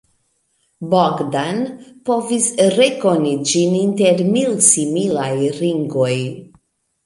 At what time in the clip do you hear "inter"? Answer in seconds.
3.83-4.27